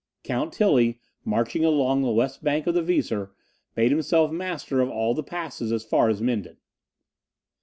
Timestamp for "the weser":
2.73-3.33